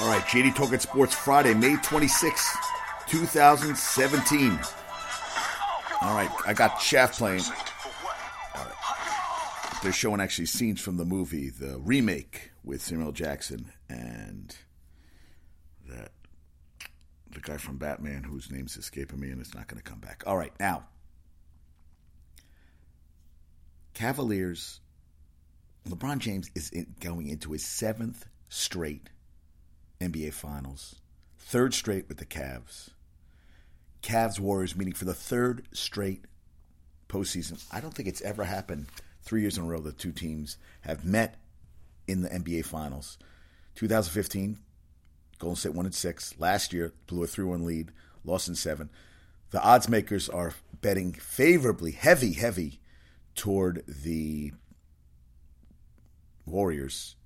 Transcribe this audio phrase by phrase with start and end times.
[0.00, 2.56] All right, JD Talking Sports Friday, May 26,
[3.08, 4.58] 2017.
[6.00, 7.42] All right, I got Shaft playing.
[9.82, 14.56] They're showing actually scenes from the movie, the remake with Samuel Jackson and
[15.88, 16.12] that
[17.30, 20.22] the guy from Batman whose name's escaping me and it's not going to come back.
[20.26, 20.84] All right, now
[23.94, 24.80] Cavaliers.
[25.88, 29.10] LeBron James is in, going into his seventh straight
[30.02, 30.96] NBA Finals,
[31.38, 32.90] third straight with the Cavs.
[34.02, 36.24] Cavs Warriors meeting for the third straight
[37.08, 37.64] postseason.
[37.70, 38.86] I don't think it's ever happened
[39.22, 41.36] three years in a row that two teams have met
[42.06, 43.18] in the NBA Finals.
[43.76, 44.58] 2015,
[45.38, 46.34] Golden State won in six.
[46.38, 47.92] Last year, blew a 3 1 lead,
[48.24, 48.90] lost in seven.
[49.50, 52.80] The odds makers are betting favorably, heavy, heavy
[53.34, 54.52] toward the
[56.44, 57.16] Warriors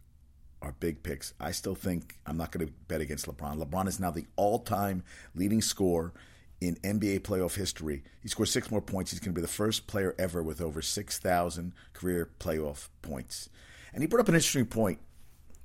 [0.67, 1.33] are big picks.
[1.39, 3.63] I still think I'm not going to bet against LeBron.
[3.63, 6.13] LeBron is now the all-time leading scorer
[6.61, 8.03] in NBA playoff history.
[8.21, 9.13] He scored six more points.
[9.13, 13.49] He's going to be the first player ever with over 6,000 career playoff points.
[13.93, 14.99] And he brought up an interesting point,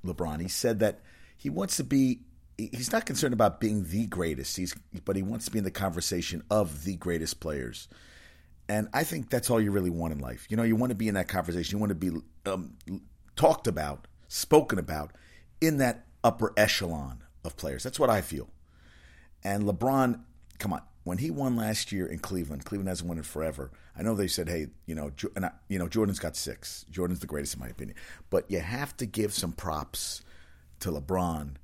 [0.04, 0.40] LeBron.
[0.40, 1.00] He said that
[1.36, 2.20] he wants to be
[2.56, 4.56] he's not concerned about being the greatest.
[4.56, 4.74] He's
[5.04, 7.88] but he wants to be in the conversation of the greatest players.
[8.68, 10.46] And I think that's all you really want in life.
[10.48, 11.76] You know, you want to be in that conversation.
[11.76, 12.10] You want to be
[12.46, 12.74] um,
[13.36, 15.12] talked about, spoken about
[15.60, 17.82] in that upper echelon of players.
[17.82, 18.48] That's what I feel.
[19.44, 20.20] And LeBron,
[20.58, 23.70] come on, when he won last year in Cleveland, Cleveland hasn't won it forever.
[23.96, 26.86] I know they said, "Hey, you know, I, you know, Jordan's got six.
[26.90, 27.96] Jordan's the greatest in my opinion."
[28.30, 30.22] But you have to give some props
[30.80, 31.56] to LeBron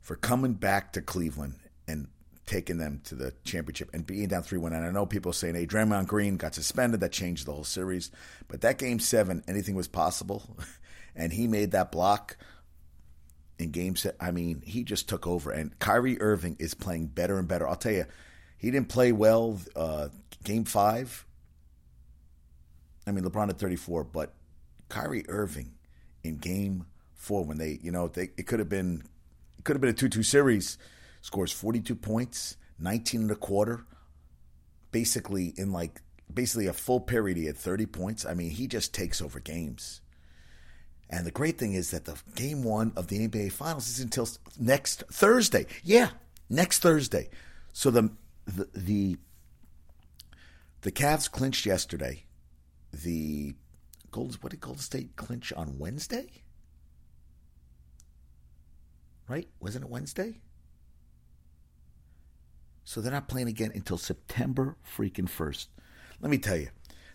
[0.00, 1.54] for coming back to Cleveland
[1.88, 2.06] and
[2.46, 4.72] taking them to the championship and being down 3 1.
[4.72, 7.00] And I know people saying, hey, Draymond Green got suspended.
[7.00, 8.10] That changed the whole series.
[8.48, 10.56] But that game seven, anything was possible.
[11.14, 12.36] and he made that block
[13.58, 14.16] in game set.
[14.20, 15.50] I mean, he just took over.
[15.50, 17.68] And Kyrie Irving is playing better and better.
[17.68, 18.06] I'll tell you,
[18.58, 20.08] he didn't play well uh,
[20.44, 21.26] game five.
[23.06, 24.34] I mean, LeBron at 34, but
[24.88, 25.72] Kyrie Irving
[26.22, 29.02] in game four, when they, you know, they, it could have been.
[29.58, 30.76] It could have been a 2 2 series
[31.20, 33.86] scores 42 points, 19 and a quarter.
[34.90, 36.02] Basically, in like
[36.32, 38.26] basically a full period, he had 30 points.
[38.26, 40.01] I mean, he just takes over games.
[41.12, 44.26] And the great thing is that the game one of the NBA Finals is until
[44.58, 45.66] next Thursday.
[45.84, 46.08] Yeah,
[46.48, 47.28] next Thursday.
[47.74, 48.10] So the
[48.46, 49.16] the the,
[50.80, 52.24] the Cavs clinched yesterday.
[52.92, 53.54] The
[54.10, 56.42] Golden what did Golden State clinch on Wednesday?
[59.28, 59.48] Right?
[59.60, 60.40] Wasn't it Wednesday?
[62.84, 65.68] So they're not playing again until September freaking first.
[66.20, 66.68] Let me tell you,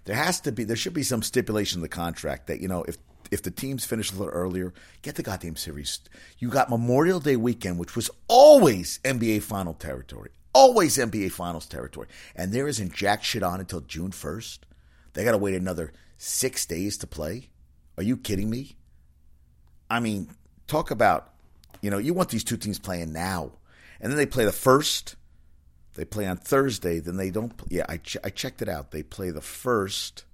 [0.05, 2.83] there has to be, there should be some stipulation in the contract that you know
[2.83, 2.97] if
[3.31, 5.99] if the teams finish a little earlier, get the goddamn series.
[6.39, 12.07] You got Memorial Day weekend, which was always NBA final territory, always NBA finals territory,
[12.35, 14.65] and there isn't jack shit on until June first.
[15.13, 17.49] They got to wait another six days to play.
[17.97, 18.77] Are you kidding me?
[19.89, 20.29] I mean,
[20.67, 21.33] talk about,
[21.81, 23.53] you know, you want these two teams playing now,
[23.99, 25.15] and then they play the first
[25.97, 26.99] they play on Thursday.
[26.99, 27.51] Then they don't.
[27.69, 28.91] Yeah, I ch- I checked it out.
[28.91, 30.25] They play the first.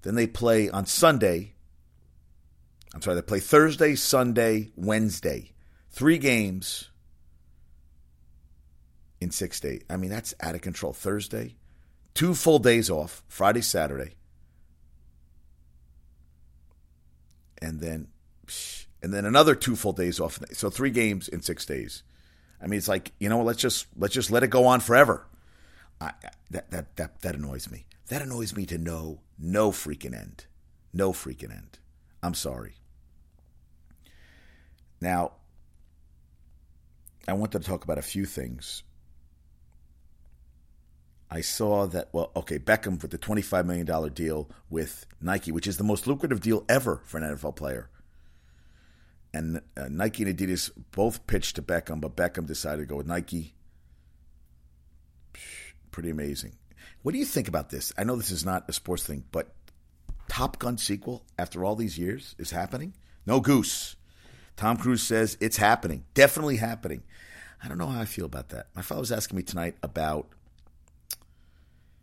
[0.00, 1.52] Then they play on Sunday.
[2.96, 3.16] I'm sorry.
[3.16, 5.52] They play Thursday, Sunday, Wednesday.
[5.90, 6.88] Three games
[9.20, 9.82] in six days.
[9.90, 10.94] I mean, that's out of control.
[10.94, 11.56] Thursday,
[12.14, 13.22] two full days off.
[13.28, 14.14] Friday, Saturday,
[17.60, 18.08] and then
[19.02, 20.38] and then another two full days off.
[20.52, 22.02] So three games in six days.
[22.62, 25.26] I mean, it's like you know, let's just let's just let it go on forever.
[26.00, 26.12] I,
[26.50, 27.84] that that that that annoys me.
[28.08, 30.46] That annoys me to no no freaking end,
[30.94, 31.78] no freaking end.
[32.22, 32.76] I'm sorry.
[35.06, 35.32] Now,
[37.28, 38.82] I wanted to talk about a few things.
[41.30, 45.76] I saw that, well, okay, Beckham with the $25 million deal with Nike, which is
[45.76, 47.88] the most lucrative deal ever for an NFL player
[49.36, 53.06] and uh, Nike and Adidas both pitched to Beckham, but Beckham decided to go with
[53.06, 53.54] Nike.
[55.90, 56.54] Pretty amazing.
[57.02, 57.92] What do you think about this?
[57.98, 59.54] I know this is not a sports thing, but
[60.28, 62.94] Top Gun sequel after all these years is happening.
[63.26, 63.95] No goose.
[64.56, 66.04] Tom Cruise says it's happening.
[66.14, 67.02] Definitely happening.
[67.62, 68.68] I don't know how I feel about that.
[68.74, 70.28] My father was asking me tonight about.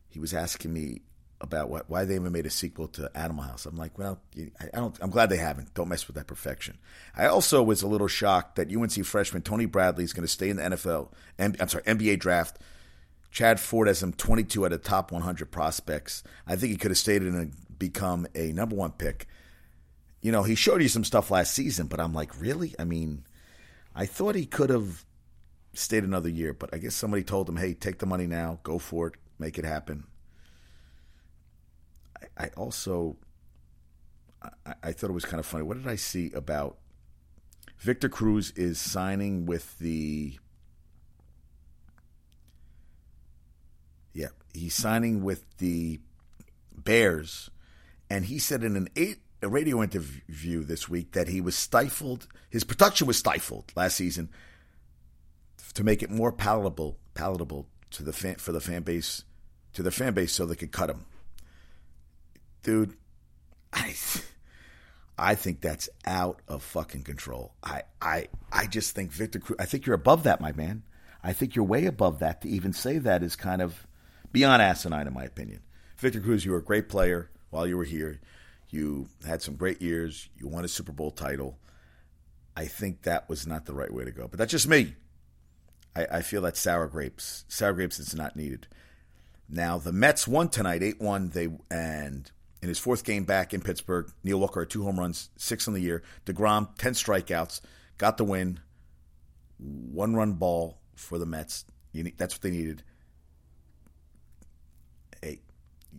[0.09, 1.01] He was asking me
[1.41, 3.65] about what, why they even made a sequel to Animal House.
[3.65, 4.97] I'm like, well, I don't.
[5.01, 5.73] I'm glad they haven't.
[5.73, 6.77] Don't mess with that perfection.
[7.15, 10.49] I also was a little shocked that UNC freshman Tony Bradley is going to stay
[10.49, 11.09] in the NFL.
[11.39, 12.59] I'm sorry, NBA draft.
[13.31, 16.21] Chad Ford has him 22 out of top 100 prospects.
[16.45, 19.27] I think he could have stayed in and become a number one pick.
[20.23, 22.73] You know, he showed you some stuff last season, but I'm like, really?
[22.79, 23.25] I mean,
[23.93, 25.03] I thought he could have
[25.73, 28.79] stayed another year, but I guess somebody told him, "Hey, take the money now, go
[28.79, 30.05] for it, make it happen."
[32.21, 33.17] I, I also,
[34.65, 35.65] I, I thought it was kind of funny.
[35.65, 36.77] What did I see about
[37.79, 40.39] Victor Cruz is signing with the
[44.13, 45.99] Yeah, he's signing with the
[46.73, 47.49] Bears,
[48.09, 52.27] and he said in an eight a radio interview this week that he was stifled.
[52.49, 54.29] His production was stifled last season
[55.73, 59.23] to make it more palatable palatable to the fan for the fan base
[59.73, 61.05] to the fan base so they could cut him.
[62.63, 62.93] Dude,
[63.71, 63.93] I
[65.17, 67.53] I think that's out of fucking control.
[67.63, 70.83] I I I just think Victor Cruz I think you're above that, my man.
[71.23, 73.87] I think you're way above that to even say that is kind of
[74.31, 75.61] beyond asinine, in my opinion.
[75.97, 78.19] Victor Cruz, you were a great player while you were here.
[78.73, 80.29] You had some great years.
[80.35, 81.59] You won a Super Bowl title.
[82.57, 84.27] I think that was not the right way to go.
[84.27, 84.95] But that's just me.
[85.95, 87.45] I, I feel that sour grapes.
[87.47, 88.65] Sour grapes is not needed.
[89.47, 91.29] Now the Mets won tonight, eight one.
[91.29, 92.31] They and
[92.63, 95.75] in his fourth game back in Pittsburgh, Neil Walker had two home runs, six on
[95.75, 96.01] the year.
[96.25, 97.61] Degrom ten strikeouts,
[97.99, 98.59] got the win.
[99.59, 101.65] One run ball for the Mets.
[102.17, 102.83] that's what they needed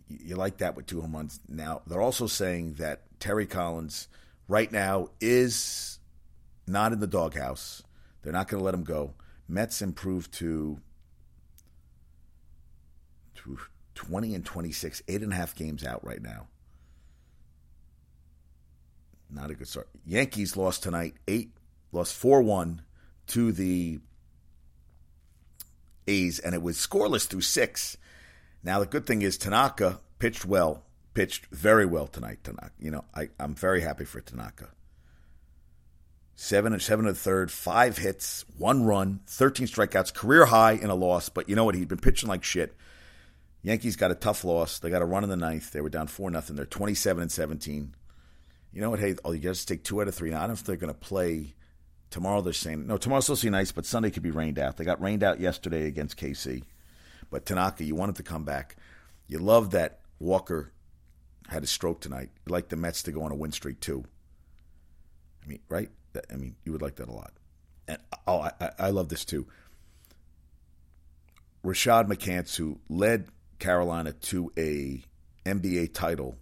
[0.07, 1.39] you like that with two home runs.
[1.47, 4.07] Now they're also saying that Terry Collins
[4.47, 5.99] right now is
[6.67, 7.83] not in the doghouse.
[8.21, 9.13] They're not going to let him go.
[9.47, 10.79] Mets improved to
[13.35, 13.57] to
[13.93, 16.47] twenty and twenty six, eight and a half games out right now.
[19.29, 19.89] Not a good start.
[20.05, 21.51] Yankees lost tonight, eight
[21.91, 22.81] lost four one
[23.27, 23.99] to the
[26.07, 27.97] A's, and it was scoreless through six.
[28.65, 30.83] Now the good thing is Tanaka pitched well,
[31.13, 32.39] pitched very well tonight.
[32.43, 34.69] Tanaka, you know, I, I'm very happy for Tanaka.
[36.33, 40.95] Seven and seven and third, five hits, one run, thirteen strikeouts, career high in a
[40.95, 41.29] loss.
[41.29, 41.75] But you know what?
[41.75, 42.75] He'd been pitching like shit.
[43.61, 44.79] Yankees got a tough loss.
[44.79, 45.71] They got a run in the ninth.
[45.71, 46.55] They were down four nothing.
[46.55, 47.93] They're twenty seven and seventeen.
[48.73, 48.99] You know what?
[48.99, 50.31] Hey, oh, you got to take two out of three.
[50.31, 51.53] Now I don't know if they're going to play
[52.09, 52.41] tomorrow.
[52.41, 52.97] They're saying no.
[52.97, 54.77] Tomorrow's supposed to be nice, but Sunday could be rained out.
[54.77, 56.63] They got rained out yesterday against KC.
[57.29, 58.75] But Tanaka, you wanted to come back.
[59.27, 60.71] You love that Walker
[61.47, 62.29] had a stroke tonight.
[62.45, 64.03] You like the Mets to go on a win streak too.
[65.43, 65.89] I mean, right?
[66.31, 67.33] I mean, you would like that a lot.
[67.87, 69.47] And oh, I, I love this too.
[71.63, 73.27] Rashad McCants, who led
[73.59, 75.03] Carolina to a
[75.45, 76.37] NBA title,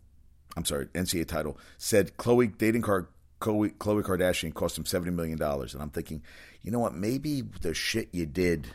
[0.55, 3.07] I'm sorry, NCAA title, said Khloe dating Khloe,
[3.39, 5.73] Khloe Kardashian cost him seventy million dollars.
[5.73, 6.21] And I'm thinking,
[6.61, 6.93] you know what?
[6.93, 8.67] Maybe the shit you did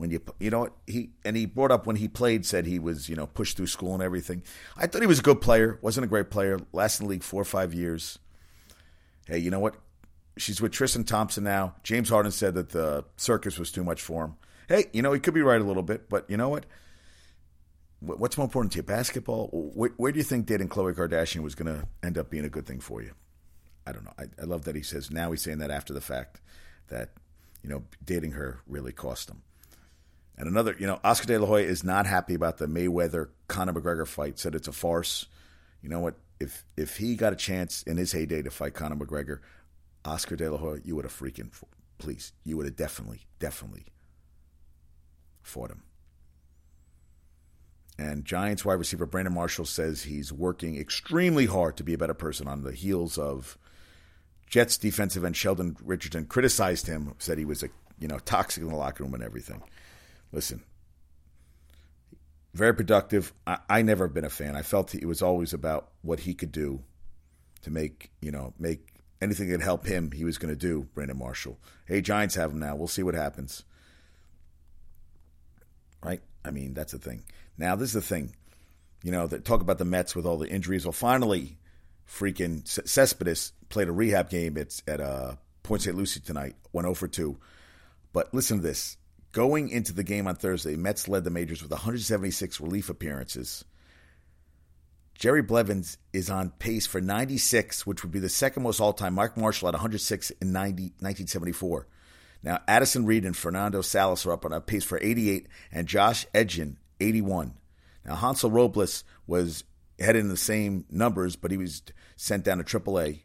[0.00, 3.10] when you you know he and he brought up when he played said he was
[3.10, 4.42] you know pushed through school and everything.
[4.74, 6.58] I thought he was a good player, wasn't a great player.
[6.72, 8.18] Last in the league four or five years.
[9.26, 9.76] Hey, you know what?
[10.38, 11.74] She's with Tristan Thompson now.
[11.82, 14.36] James Harden said that the circus was too much for him.
[14.68, 16.64] Hey, you know he could be right a little bit, but you know what?
[18.00, 19.48] What's more important to you, basketball?
[19.52, 22.48] Where, where do you think dating Khloe Kardashian was going to end up being a
[22.48, 23.12] good thing for you?
[23.86, 24.14] I don't know.
[24.18, 26.40] I, I love that he says now he's saying that after the fact
[26.88, 27.10] that
[27.62, 29.42] you know dating her really cost him.
[30.40, 33.74] And another, you know, Oscar De La Hoya is not happy about the Mayweather Conor
[33.74, 34.38] McGregor fight.
[34.38, 35.26] Said it's a farce.
[35.82, 36.14] You know what?
[36.40, 39.40] If if he got a chance in his heyday to fight Conor McGregor,
[40.02, 41.50] Oscar De La Hoya, you would have freaking,
[41.98, 43.84] please, you would have definitely, definitely
[45.42, 45.82] fought him.
[47.98, 52.14] And Giants wide receiver Brandon Marshall says he's working extremely hard to be a better
[52.14, 53.58] person on the heels of
[54.46, 58.70] Jets defensive end Sheldon Richardson criticized him, said he was a you know toxic in
[58.70, 59.62] the locker room and everything
[60.32, 60.62] listen,
[62.54, 63.32] very productive.
[63.46, 64.56] I, I never been a fan.
[64.56, 66.82] I felt it was always about what he could do
[67.62, 71.18] to make, you know, make anything that help him, he was going to do, Brandon
[71.18, 71.58] Marshall.
[71.86, 72.74] Hey, Giants have him now.
[72.74, 73.64] We'll see what happens.
[76.02, 76.22] Right?
[76.44, 77.24] I mean, that's the thing.
[77.58, 78.34] Now, this is the thing.
[79.02, 80.84] You know, that talk about the Mets with all the injuries.
[80.84, 81.58] Well, finally,
[82.08, 85.96] freaking Cespedes played a rehab game at, at uh, Port St.
[85.96, 87.38] Lucie tonight, went 0 for 2.
[88.12, 88.96] But listen to this.
[89.32, 93.64] Going into the game on Thursday, Mets led the majors with 176 relief appearances.
[95.14, 99.14] Jerry Blevins is on pace for 96, which would be the second most all time.
[99.14, 101.86] Mark Marshall at 106 in 90, 1974.
[102.42, 106.26] Now, Addison Reed and Fernando Salas are up on a pace for 88, and Josh
[106.34, 107.54] Edgin, 81.
[108.06, 109.62] Now, Hansel Robles was
[109.98, 111.82] heading in the same numbers, but he was
[112.16, 113.20] sent down to AAA.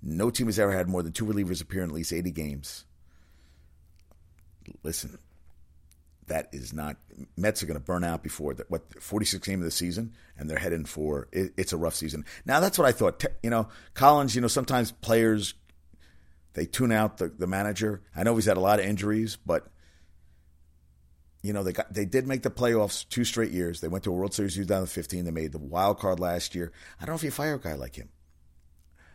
[0.00, 2.84] No team has ever had more than two relievers appear in at least 80 games.
[4.84, 5.18] Listen,
[6.26, 6.96] that is not
[7.36, 10.50] Mets are going to burn out before the, what 46 game of the season, and
[10.50, 12.24] they're heading for it, it's a rough season.
[12.44, 13.24] Now that's what I thought.
[13.42, 14.34] You know, Collins.
[14.34, 15.54] You know, sometimes players
[16.54, 18.02] They tune out the, the manager.
[18.14, 19.68] I know he's had a lot of injuries, but
[21.42, 23.80] you know they got they did make the playoffs two straight years.
[23.80, 25.24] They went to a World Series 2015.
[25.24, 26.72] They made the wild card last year.
[27.00, 28.08] I don't know if you fire a guy like him.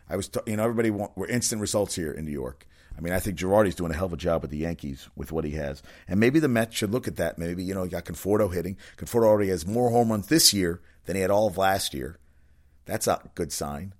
[0.08, 2.66] I was, t- you know, everybody want, were instant results here in New York.
[2.96, 5.32] I mean, I think Girardi's doing a hell of a job with the Yankees with
[5.32, 7.38] what he has, and maybe the Mets should look at that.
[7.38, 8.76] Maybe you know, you got Conforto hitting.
[8.96, 12.18] Conforto already has more home runs this year than he had all of last year.
[12.84, 13.94] That's a good sign.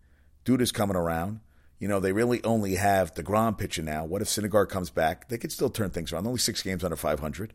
[0.45, 1.41] Dude is coming around.
[1.79, 4.05] You know, they really only have DeGrom pitching now.
[4.05, 5.29] What if Syndergaard comes back?
[5.29, 6.27] They could still turn things around.
[6.27, 7.53] Only six games under 500.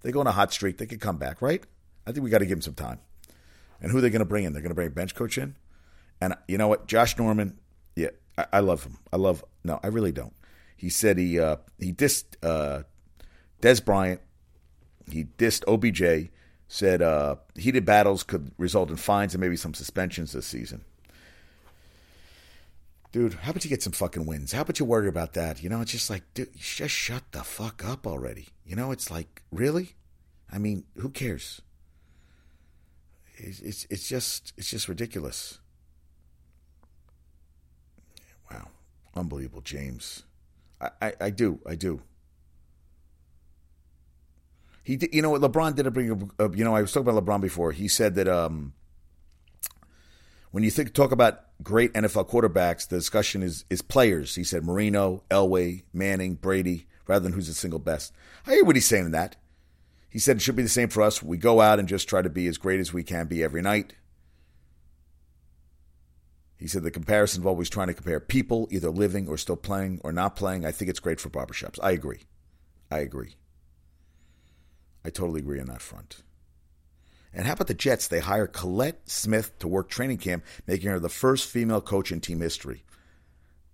[0.00, 0.78] They go on a hot streak.
[0.78, 1.62] They could come back, right?
[2.06, 3.00] I think we got to give them some time.
[3.80, 4.52] And who are they going to bring in?
[4.52, 5.54] They're going to bring a bench coach in.
[6.20, 6.86] And you know what?
[6.86, 7.58] Josh Norman,
[7.94, 8.98] yeah, I, I love him.
[9.12, 9.44] I love.
[9.64, 10.32] No, I really don't.
[10.78, 12.84] He said he uh, he dissed uh,
[13.60, 14.20] Dez Bryant.
[15.10, 16.30] He dissed OBJ.
[16.68, 20.84] Said uh, heated battles could result in fines and maybe some suspensions this season.
[23.10, 24.52] Dude, how about you get some fucking wins?
[24.52, 25.62] How about you worry about that?
[25.62, 28.48] You know, it's just like, dude, just shut the fuck up already.
[28.66, 29.94] You know, it's like, really?
[30.52, 31.62] I mean, who cares?
[33.36, 35.58] It's it's, it's just it's just ridiculous.
[38.50, 38.68] Wow,
[39.14, 40.24] unbelievable, James.
[40.80, 42.02] I, I, I do, I do.
[44.84, 45.42] He did, you know what?
[45.42, 46.30] LeBron did bring.
[46.40, 47.72] Uh, you know, I was talking about LeBron before.
[47.72, 48.72] He said that um,
[50.50, 54.34] when you think talk about great NFL quarterbacks, the discussion is is players.
[54.34, 58.14] He said Marino, Elway, Manning, Brady, rather than who's the single best.
[58.46, 59.36] I hear what he's saying in that.
[60.08, 61.22] He said it should be the same for us.
[61.22, 63.60] We go out and just try to be as great as we can be every
[63.60, 63.92] night.
[66.58, 70.00] He said the comparison of always trying to compare people, either living or still playing
[70.02, 70.64] or not playing.
[70.66, 71.78] I think it's great for barbershops.
[71.80, 72.22] I agree.
[72.90, 73.36] I agree.
[75.04, 76.22] I totally agree on that front.
[77.32, 78.08] And how about the Jets?
[78.08, 82.20] They hire Collette Smith to work training camp, making her the first female coach in
[82.20, 82.84] team history.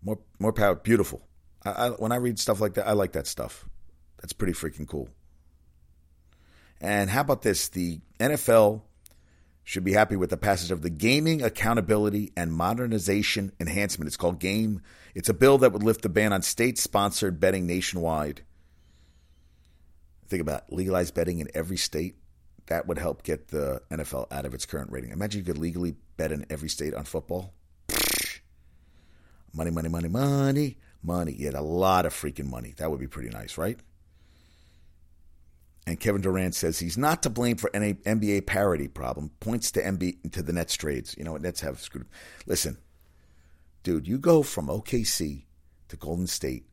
[0.03, 0.75] More, more power.
[0.75, 1.27] Beautiful.
[1.65, 3.67] I, I, when I read stuff like that, I like that stuff.
[4.21, 5.09] That's pretty freaking cool.
[6.81, 7.69] And how about this?
[7.69, 8.83] The NFL
[9.65, 14.07] should be happy with the passage of the Gaming Accountability and Modernization Enhancement.
[14.07, 14.83] It's called GAME.
[15.15, 18.43] It's a bill that would lift the ban on state sponsored betting nationwide.
[20.29, 22.17] Think about legalized betting in every state
[22.67, 25.11] that would help get the NFL out of its current rating.
[25.11, 27.53] Imagine you could legally bet in every state on football.
[29.53, 31.33] Money, money, money, money, money.
[31.33, 32.75] You had a lot of freaking money.
[32.77, 33.79] That would be pretty nice, right?
[35.87, 39.31] And Kevin Durant says he's not to blame for any NBA parity problem.
[39.41, 41.15] Points to NBA to the Nets trades.
[41.19, 42.07] You know what Nets have screwed.
[42.47, 42.79] Listen,
[43.83, 45.43] dude, you go from OKC
[45.89, 46.65] to Golden State,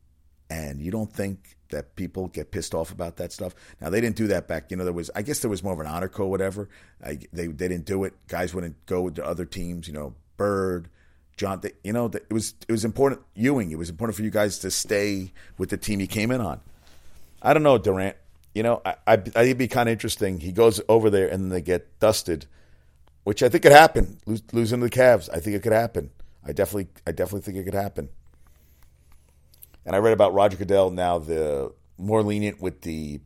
[0.48, 3.54] and you don't think that people get pissed off about that stuff.
[3.80, 4.70] Now they didn't do that back.
[4.70, 6.70] You know, there was I guess there was more of an honor code, whatever.
[7.04, 8.14] I, they they didn't do it.
[8.28, 9.88] Guys wouldn't go to other teams.
[9.88, 10.88] You know, Bird,
[11.36, 11.60] John.
[11.84, 13.20] You know, it was it was important.
[13.34, 13.72] Ewing.
[13.72, 16.60] It was important for you guys to stay with the team you came in on.
[17.42, 18.16] I don't know Durant.
[18.54, 20.40] You know, I, I, it'd be kind of interesting.
[20.40, 22.46] He goes over there and they get dusted,
[23.24, 24.18] which I think could happen.
[24.26, 26.10] Lose, losing to the Cavs, I think it could happen.
[26.44, 28.08] I definitely, I definitely think it could happen.
[29.86, 33.20] And I read about Roger Goodell now, the more lenient with the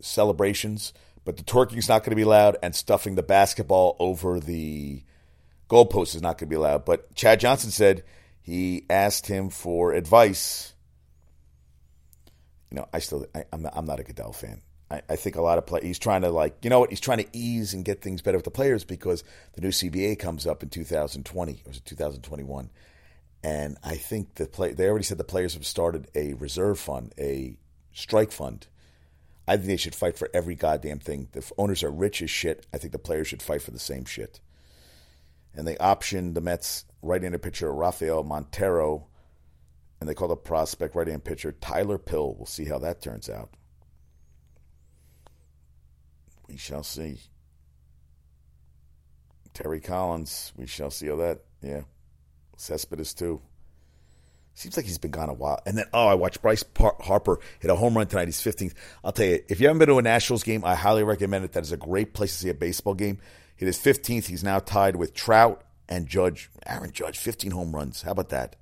[0.00, 0.92] celebrations,
[1.24, 5.02] but the twerking is not going to be allowed, and stuffing the basketball over the
[5.68, 6.84] goalpost is not going to be allowed.
[6.84, 8.04] But Chad Johnson said
[8.42, 10.73] he asked him for advice.
[12.74, 14.60] You know, I still, I, am not, I'm not a Goodell fan.
[14.90, 15.78] I, I think a lot of play.
[15.84, 16.90] He's trying to like, you know what?
[16.90, 20.18] He's trying to ease and get things better with the players because the new CBA
[20.18, 22.70] comes up in 2020 or was it 2021
[23.44, 27.12] and I think the play they already said the players have started a reserve fund,
[27.16, 27.56] a
[27.92, 28.66] strike fund.
[29.46, 31.28] I think they should fight for every goddamn thing.
[31.30, 32.66] The owners are rich as shit.
[32.72, 34.40] I think the players should fight for the same shit.
[35.54, 39.06] And they optioned the Mets right-handed pitcher Rafael Montero,
[40.00, 42.34] and they call the prospect right-hand pitcher Tyler Pill.
[42.34, 43.50] We'll see how that turns out.
[46.48, 47.20] We shall see.
[49.54, 51.40] Terry Collins, we shall see how that.
[51.62, 51.82] Yeah.
[52.56, 53.40] Cespedes too.
[54.54, 55.60] Seems like he's been gone a while.
[55.66, 58.28] And then, oh, I watched Bryce Par- Harper hit a home run tonight.
[58.28, 58.74] He's 15th.
[59.02, 61.52] I'll tell you, if you haven't been to a Nationals game, I highly recommend it.
[61.52, 63.18] That is a great place to see a baseball game.
[63.56, 64.26] Hit his 15th.
[64.26, 66.50] He's now tied with Trout and Judge.
[66.66, 68.02] Aaron Judge, 15 home runs.
[68.02, 68.54] How about that?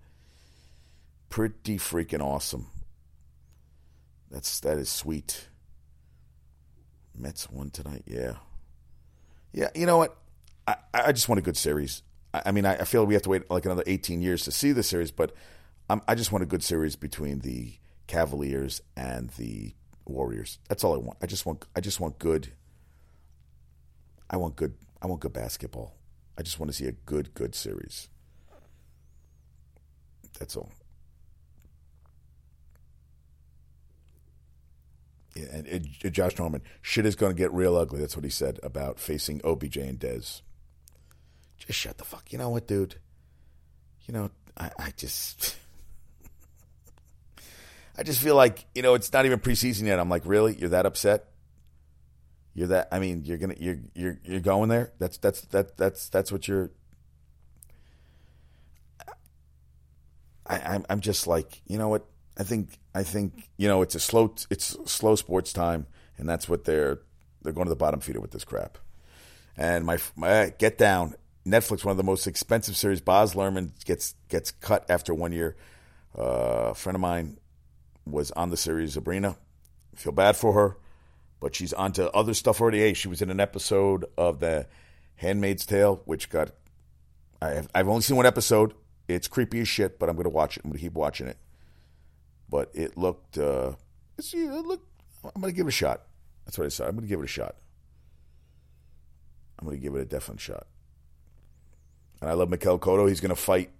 [1.33, 2.67] Pretty freaking awesome.
[4.31, 5.49] That's that is sweet.
[7.17, 8.03] Mets won tonight.
[8.07, 8.35] Yeah,
[9.51, 9.71] yeah.
[9.75, 10.15] You know what?
[10.69, 12.03] I, I just want a good series.
[12.35, 14.83] I mean, I, feel we have to wait like another 18 years to see the
[14.83, 15.35] series, but
[15.89, 19.75] I just want a good series between the Cavaliers and the
[20.05, 20.59] Warriors.
[20.69, 21.17] That's all I want.
[21.23, 21.65] I just want.
[21.75, 22.53] I just want good.
[24.29, 24.75] I want good.
[25.01, 25.97] I want good basketball.
[26.37, 28.11] I just want to see a good, good series.
[30.39, 30.71] That's all.
[35.35, 38.01] And, and uh, Josh Norman, shit is going to get real ugly.
[38.01, 40.43] That's what he said about facing OBJ and Dez.
[41.59, 42.33] Just shut the fuck.
[42.33, 42.97] You know what, dude?
[44.07, 45.57] You know, I, I just.
[47.97, 49.99] I just feel like, you know, it's not even preseason yet.
[49.99, 50.57] I'm like, really?
[50.57, 51.27] You're that upset?
[52.55, 54.93] You're that I mean, you're gonna you're you're you're going there?
[54.99, 56.71] That's that's that that's that's what you're
[60.47, 62.07] I, I'm I'm just like, you know what?
[62.39, 65.87] I think I think you know it's a slow it's slow sports time,
[66.17, 67.01] and that's what they're
[67.43, 68.79] they're going to the bottom feeder with this crap.
[69.57, 71.15] And my my get down
[71.47, 73.01] Netflix, one of the most expensive series.
[73.01, 75.57] Baz Luhrmann gets gets cut after one year.
[76.17, 77.39] Uh, a friend of mine
[78.07, 79.37] was on the series Sabrina.
[79.95, 80.77] feel bad for her,
[81.41, 82.79] but she's onto other stuff already.
[82.79, 84.67] Hey, she was in an episode of the
[85.17, 86.51] Handmaid's Tale, which got
[87.43, 88.73] I have, I've only seen one episode.
[89.07, 90.65] It's creepy as shit, but I'm going to watch it.
[90.65, 91.37] I'm going to keep watching it
[92.53, 93.39] but it looked.
[93.39, 93.73] Uh,
[94.19, 94.87] it looked.
[95.25, 96.03] I'm going to give it a shot.
[96.45, 96.87] That's what I said.
[96.87, 97.57] I'm going to give it a shot.
[99.59, 100.67] I'm going to give it a definite shot.
[102.21, 103.09] And I love Miguel Cotto.
[103.09, 103.71] He's going to fight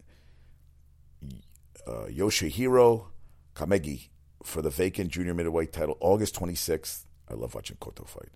[1.87, 3.09] uh, Yoshihiro
[3.55, 4.09] Kamegai
[4.43, 7.05] for the vacant junior middleweight title August 26th.
[7.29, 8.31] I love watching Cotto fight.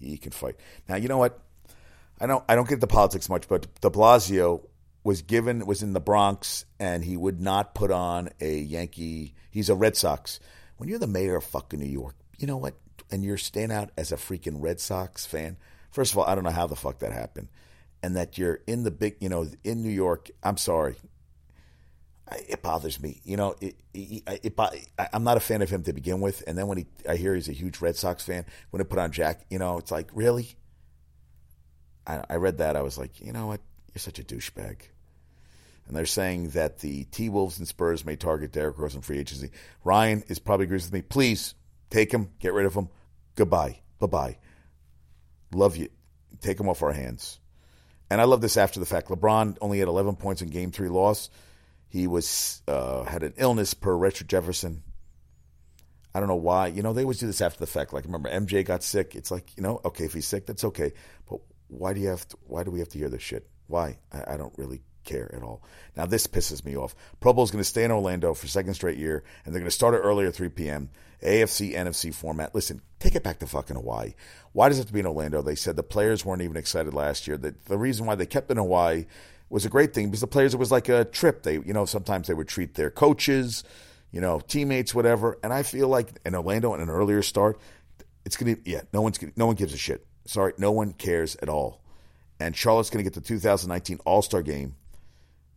[0.00, 0.56] He can fight.
[0.88, 1.38] Now, you know what?
[2.18, 4.66] I don't I don't get the politics much, but De Blasio
[5.06, 9.34] was given was in the Bronx and he would not put on a Yankee.
[9.52, 10.40] He's a Red Sox.
[10.78, 12.74] When you're the mayor of fucking New York, you know what?
[13.12, 15.58] And you're staying out as a freaking Red Sox fan.
[15.92, 17.46] First of all, I don't know how the fuck that happened,
[18.02, 20.28] and that you're in the big, you know, in New York.
[20.42, 20.96] I'm sorry.
[22.48, 23.54] It bothers me, you know.
[23.60, 24.60] It, it, it,
[25.12, 27.36] I'm not a fan of him to begin with, and then when he, I hear
[27.36, 28.44] he's a huge Red Sox fan.
[28.70, 30.56] When they put on Jack, you know, it's like really.
[32.08, 33.60] I, I read that, I was like, you know what?
[33.94, 34.78] You're such a douchebag
[35.86, 39.18] and they're saying that the T Wolves and Spurs may target Derrick Rose in free
[39.18, 39.50] agency.
[39.84, 41.02] Ryan is probably agrees with me.
[41.02, 41.54] Please
[41.90, 42.88] take him, get rid of him.
[43.34, 44.38] Goodbye, bye bye.
[45.52, 45.88] Love you.
[46.40, 47.38] Take him off our hands.
[48.10, 49.08] And I love this after the fact.
[49.08, 51.30] LeBron only had 11 points in Game Three loss.
[51.88, 54.82] He was uh, had an illness per Richard Jefferson.
[56.14, 56.68] I don't know why.
[56.68, 57.92] You know, they always do this after the fact.
[57.92, 59.14] Like, remember, MJ got sick.
[59.14, 60.92] It's like, you know, okay, if he's sick, that's okay.
[61.28, 62.38] But why do you have to?
[62.46, 63.48] Why do we have to hear this shit?
[63.66, 63.98] Why?
[64.12, 65.62] I, I don't really care at all.
[65.96, 66.94] Now, this pisses me off.
[67.20, 69.70] Pro Bowl is going to stay in Orlando for second straight year, and they're going
[69.70, 70.90] to start it earlier, 3 p.m.
[71.22, 72.54] AFC, NFC format.
[72.54, 74.14] Listen, take it back to fucking Hawaii.
[74.52, 75.40] Why does it have to be in Orlando?
[75.40, 77.36] They said the players weren't even excited last year.
[77.36, 79.06] The, the reason why they kept in Hawaii
[79.48, 81.42] was a great thing because the players, it was like a trip.
[81.42, 83.64] They, you know, sometimes they would treat their coaches,
[84.10, 85.38] you know, teammates, whatever.
[85.42, 87.58] And I feel like in Orlando, in an earlier start,
[88.24, 90.06] it's going to, yeah, no one's, no one gives a shit.
[90.26, 91.80] Sorry, no one cares at all.
[92.38, 94.74] And Charlotte's going to get the 2019 All Star game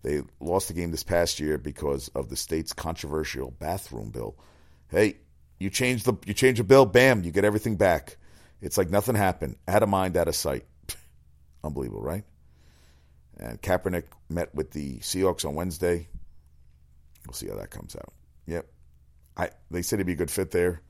[0.01, 4.35] they lost the game this past year because of the state's controversial bathroom bill.
[4.89, 5.17] Hey,
[5.59, 8.17] you change the you change the bill, bam, you get everything back.
[8.61, 9.57] It's like nothing happened.
[9.67, 10.65] Out of mind, out of sight.
[11.63, 12.23] Unbelievable, right?
[13.37, 16.07] And Kaepernick met with the Seahawks on Wednesday.
[17.25, 18.13] We'll see how that comes out.
[18.47, 18.65] Yep.
[19.37, 20.81] I they said he'd be a good fit there.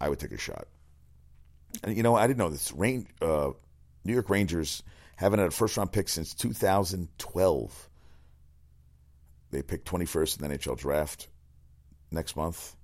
[0.00, 0.68] I would take a shot.
[1.84, 2.72] And you know, I didn't know this.
[2.72, 3.50] Rain, uh,
[4.04, 4.82] New York Rangers
[5.16, 7.89] haven't had a first round pick since 2012.
[9.50, 11.28] They picked 21st in the NHL draft
[12.10, 12.76] next month.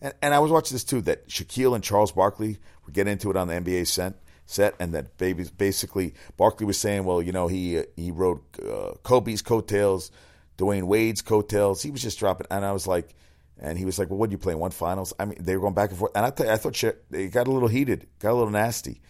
[0.00, 3.30] And, and I was watching this too that Shaquille and Charles Barkley were getting into
[3.30, 4.14] it on the NBA set,
[4.46, 8.92] set and that baby, basically Barkley was saying, well, you know, he he wrote uh,
[9.02, 10.10] Kobe's coattails,
[10.58, 11.82] Dwyane Wade's coattails.
[11.82, 12.46] He was just dropping.
[12.50, 13.14] And I was like,
[13.58, 15.14] and he was like, well, what you play in one finals?
[15.18, 16.12] I mean, they were going back and forth.
[16.14, 19.00] And I, th- I thought they got a little heated, got a little nasty.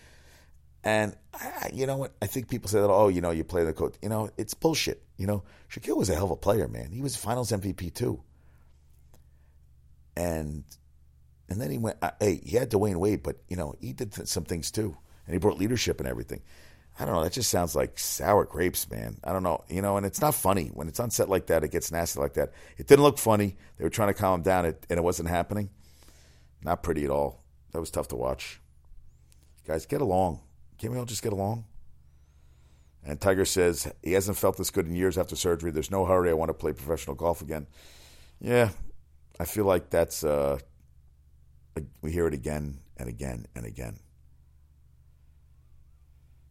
[0.87, 2.12] And I, you know what?
[2.22, 3.96] I think people say that, oh, you know, you play the coach.
[4.01, 5.03] You know, it's bullshit.
[5.16, 6.92] You know, Shaquille was a hell of a player, man.
[6.92, 8.22] He was Finals MVP too.
[10.16, 10.62] And
[11.49, 11.96] and then he went.
[12.01, 14.96] Uh, hey, he had Dwyane Wade, but you know, he did th- some things too,
[15.27, 16.40] and he brought leadership and everything.
[17.01, 17.25] I don't know.
[17.25, 19.16] That just sounds like sour grapes, man.
[19.25, 19.64] I don't know.
[19.68, 21.64] You know, and it's not funny when it's on set like that.
[21.64, 22.53] It gets nasty like that.
[22.79, 23.57] It didn't look funny.
[23.77, 25.68] They were trying to calm him down, and it wasn't happening.
[26.62, 27.42] Not pretty at all.
[27.72, 28.61] That was tough to watch.
[29.66, 30.42] Guys, get along.
[30.79, 31.65] Can't we all just get along?
[33.05, 35.71] And Tiger says he hasn't felt this good in years after surgery.
[35.71, 36.31] There's no hurry.
[36.31, 37.67] I want to play professional golf again.
[38.41, 38.71] Yeah,
[39.39, 40.59] I feel like that's uh,
[42.03, 44.01] we hear it again and again and again.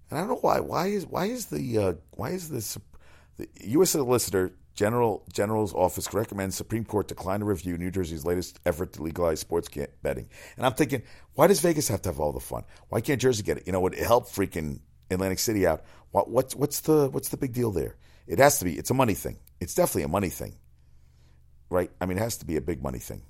[0.09, 0.59] And I don't know why.
[0.59, 2.77] Why is why is the uh, why is this
[3.37, 3.91] the U.S.
[3.91, 9.03] Solicitor General General's office recommends Supreme Court decline to review New Jersey's latest effort to
[9.03, 9.69] legalize sports
[10.01, 10.27] betting.
[10.57, 12.63] And I'm thinking, why does Vegas have to have all the fun?
[12.89, 13.63] Why can't Jersey get it?
[13.65, 15.83] You know, it help freaking Atlantic City out?
[16.11, 17.95] What, what's what's the what's the big deal there?
[18.27, 18.77] It has to be.
[18.77, 19.37] It's a money thing.
[19.61, 20.55] It's definitely a money thing,
[21.69, 21.89] right?
[22.01, 23.21] I mean, it has to be a big money thing.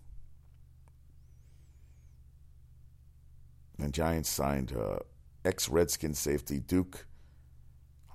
[3.77, 4.99] And Giants signed uh,
[5.43, 7.05] ex Redskins safety Duke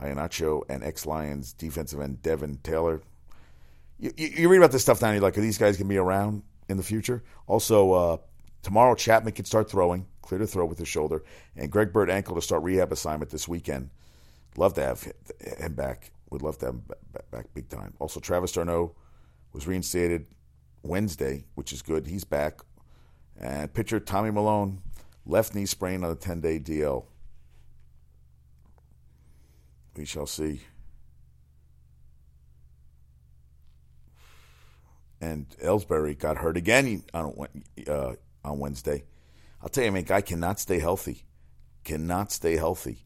[0.01, 3.03] Ihenacho and ex Lions defensive end Devin Taylor.
[4.01, 5.99] You, you, read about this stuff now, you're like, are these guys going to be
[5.99, 7.23] around in the future?
[7.47, 8.17] Also, uh,
[8.63, 11.23] tomorrow Chapman can start throwing, clear to throw with his shoulder,
[11.55, 13.91] and Greg Bird ankle to start rehab assignment this weekend.
[14.57, 15.07] Love to have
[15.59, 16.13] him back.
[16.31, 16.85] Would love to have him
[17.31, 17.93] back big time.
[17.99, 18.95] Also, Travis d'Arnaud
[19.53, 20.27] was reinstated
[20.83, 22.07] Wednesday, which is good.
[22.07, 22.61] He's back.
[23.39, 24.81] And pitcher Tommy Milone,
[25.27, 27.05] left knee sprain on a 10 day DL.
[29.95, 30.63] We shall see.
[35.21, 37.49] And Ellsbury got hurt again on,
[37.87, 38.13] uh,
[38.45, 39.05] on Wednesday.
[39.63, 41.25] I'll tell you, man, guy cannot stay healthy.
[41.85, 43.05] Cannot stay healthy.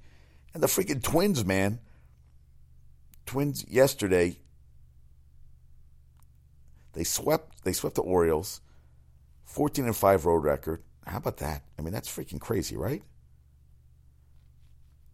[0.53, 1.81] And the freaking Twins, man.
[3.27, 4.39] Twins yesterday.
[6.93, 7.65] They swept.
[7.65, 8.61] They swept the Orioles.
[9.43, 10.83] Fourteen and five road record.
[11.07, 11.63] How about that?
[11.79, 13.03] I mean, that's freaking crazy, right?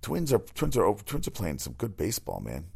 [0.02, 2.66] Twins are twins are twins are playing some good baseball, man.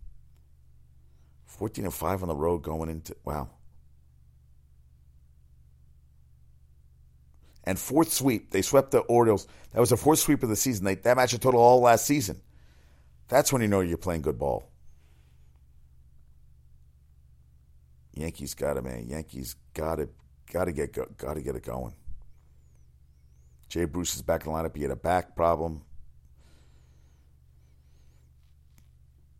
[1.45, 3.51] Fourteen and five on the road going into wow.
[7.65, 9.49] And fourth sweep, they swept the Orioles.
[9.73, 10.85] That was the fourth sweep of the season.
[10.85, 12.41] They, that match a total all last season.
[13.29, 14.69] That's when you know you're playing good ball.
[18.13, 19.07] Yankees got it, man.
[19.09, 20.11] Yankees got it.
[20.53, 21.95] Got to get got to get it going.
[23.69, 24.77] Jay Bruce is back in the lineup.
[24.77, 25.83] He had a back problem.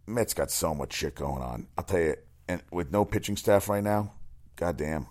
[0.07, 1.69] Mets got so much shit going on.
[1.79, 2.17] I'll tell you,
[2.49, 4.13] and with no pitching staff right now,
[4.57, 5.07] goddamn.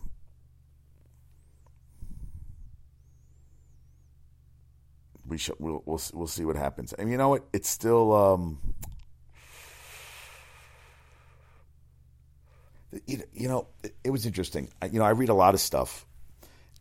[5.34, 6.94] We shall we'll, we'll we'll see what happens.
[6.94, 7.44] And you know what?
[7.54, 8.60] It's still um,
[13.08, 13.66] you, know
[14.04, 14.70] it, was interesting.
[14.84, 16.06] You know, I read a lot of stuff,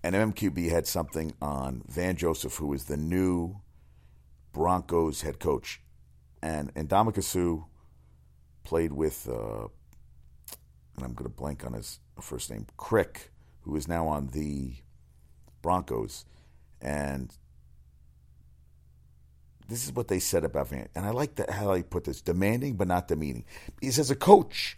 [0.03, 3.57] and MQB had something on Van Joseph, who is the new
[4.53, 5.81] Broncos head coach,
[6.43, 6.91] and and
[7.25, 7.57] Suh
[8.65, 9.69] played with, uh,
[10.97, 13.31] and I'm going to blank on his first name, Crick,
[13.63, 14.75] who is now on the
[15.63, 16.27] Broncos.
[16.83, 17.35] And
[19.73, 20.89] this is what they said about Van.
[20.95, 23.45] And I like that how they put this demanding but not demeaning.
[23.81, 24.77] Because as a coach,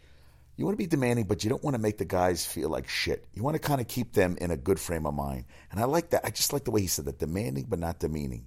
[0.57, 2.89] you want to be demanding, but you don't want to make the guys feel like
[2.89, 3.27] shit.
[3.35, 5.47] You want to kind of keep them in a good frame of mind.
[5.73, 6.25] And I like that.
[6.25, 8.47] I just like the way he said that demanding but not demeaning.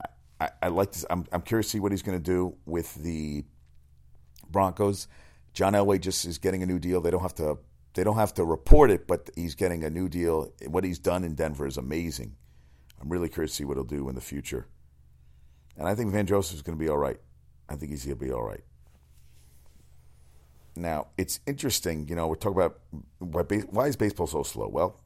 [0.00, 0.08] I,
[0.40, 1.06] I, I like this.
[1.08, 3.44] I'm, I'm curious to see what he's going to do with the
[4.50, 5.08] Broncos.
[5.54, 7.00] John Elway just is getting a new deal.
[7.00, 7.58] They don't have to
[7.94, 10.52] they don't have to report it, but he's getting a new deal.
[10.66, 12.34] What he's done in Denver is amazing.
[13.00, 14.66] I'm really curious to see what he'll do in the future.
[15.76, 17.18] And I think Van Joseph is going to be all right.
[17.68, 18.62] I think he's going to be all right.
[20.76, 22.80] Now, it's interesting, you know, we're talking about
[23.18, 24.68] why, why is baseball so slow?
[24.68, 25.00] Well,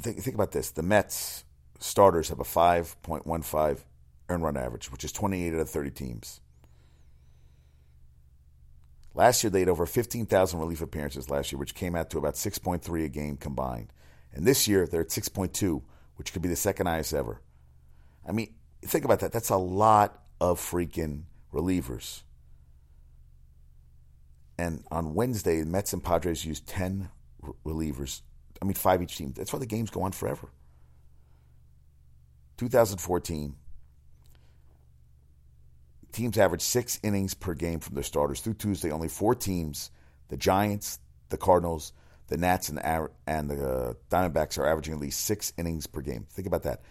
[0.00, 0.70] think, think about this.
[0.70, 1.44] The Mets
[1.80, 3.80] starters have a 5.15
[4.28, 6.40] earn run average, which is 28 out of 30 teams.
[9.18, 12.34] Last year, they had over 15,000 relief appearances last year, which came out to about
[12.34, 13.92] 6.3 a game combined.
[14.32, 15.82] And this year, they're at 6.2,
[16.14, 17.42] which could be the second highest ever.
[18.24, 19.32] I mean, think about that.
[19.32, 22.22] That's a lot of freaking relievers.
[24.56, 27.10] And on Wednesday, the Mets and Padres used 10
[27.66, 28.22] relievers.
[28.62, 29.32] I mean, five each team.
[29.36, 30.48] That's why the games go on forever.
[32.58, 33.56] 2014,
[36.12, 38.40] teams averaged six innings per game from their starters.
[38.40, 39.90] Through Tuesday, only four teams,
[40.28, 41.92] the Giants, the Cardinals,
[42.28, 46.26] the Nats, and the, and the Diamondbacks, are averaging at least six innings per game.
[46.30, 46.82] Think about that.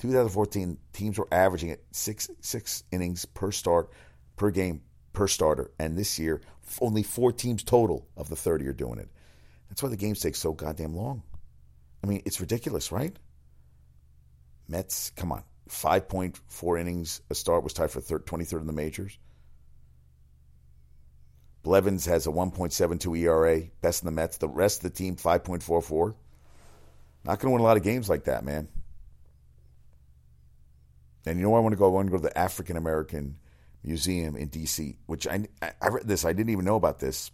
[0.00, 3.90] 2014, teams were averaging at six six innings per start
[4.36, 4.82] per game
[5.12, 6.40] per starter, and this year,
[6.80, 9.08] only four teams total of the 30 are doing it.
[9.68, 11.22] That's why the games take so goddamn long.
[12.02, 13.16] I mean, it's ridiculous, right?
[14.68, 19.18] Mets, come on, 5.4 innings a start was tied for third, 23rd in the majors.
[21.62, 24.36] Blevins has a 1.72 ERA, best in the Mets.
[24.36, 26.14] The rest of the team, 5.44.
[27.24, 28.68] Not going to win a lot of games like that, man.
[31.24, 31.86] And you know where I want to go?
[31.86, 33.38] I want to go to the African American
[33.84, 35.46] Museum in D.C., which I,
[35.80, 36.24] I read this.
[36.24, 37.30] I didn't even know about this.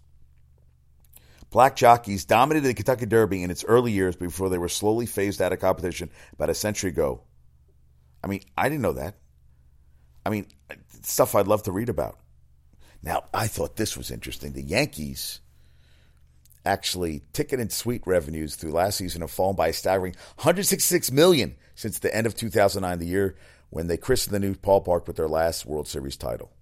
[1.50, 5.40] Black jockeys dominated the Kentucky Derby in its early years before they were slowly phased
[5.40, 7.22] out of competition about a century ago.
[8.22, 9.16] I mean, I didn't know that.
[10.24, 10.46] I mean,
[11.02, 12.18] stuff I'd love to read about.
[13.02, 14.52] Now, I thought this was interesting.
[14.52, 15.40] The Yankees
[16.64, 21.56] actually ticket and suite revenues through last season have fallen by a staggering 166 million
[21.74, 23.36] since the end of 2009, the year
[23.70, 26.52] when they christened the new ballpark with their last World Series title.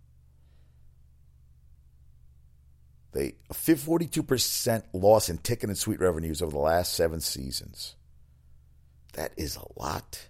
[3.13, 7.97] They a 42% loss in ticket and suite revenues over the last seven seasons.
[9.15, 10.29] That is a lot.